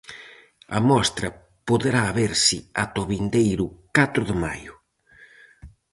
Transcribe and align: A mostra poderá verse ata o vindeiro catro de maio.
A 0.77 0.79
mostra 0.89 1.27
poderá 1.67 2.03
verse 2.21 2.57
ata 2.83 3.03
o 3.03 3.09
vindeiro 3.13 3.65
catro 3.97 4.21
de 4.29 4.35
maio. 4.43 4.73